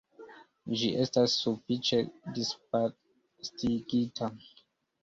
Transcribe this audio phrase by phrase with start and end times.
[0.79, 2.01] Ĝi estas sufiĉe
[2.39, 4.35] disvastigita.